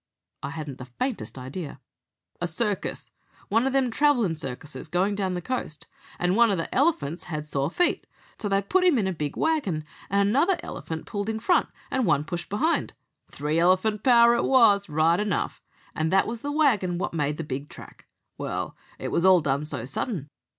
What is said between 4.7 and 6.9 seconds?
goin' down the coast; and one of the